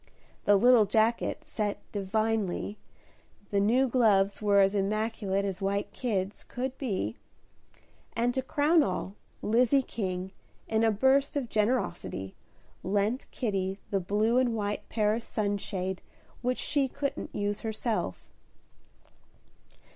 The 0.45 0.55
little 0.55 0.85
jacket 0.85 1.43
set 1.43 1.79
"divinely," 1.91 2.79
the 3.51 3.59
new 3.59 3.87
gloves 3.87 4.41
were 4.41 4.59
as 4.59 4.73
immaculate 4.73 5.45
as 5.45 5.61
white 5.61 5.93
kids 5.93 6.43
could 6.43 6.75
be, 6.79 7.17
and 8.15 8.33
to 8.33 8.41
crown 8.41 8.81
all, 8.81 9.13
Lizzie 9.43 9.83
King, 9.83 10.31
in 10.67 10.83
a 10.83 10.89
burst 10.89 11.35
of 11.35 11.49
generosity, 11.49 12.33
lent 12.81 13.27
Kitty 13.29 13.77
the 13.91 13.99
blue 13.99 14.39
and 14.39 14.55
white 14.55 14.89
Paris 14.89 15.23
sunshade 15.25 16.01
which 16.41 16.57
she 16.57 16.87
couldn't 16.87 17.35
use 17.35 17.61
herself. 17.61 18.25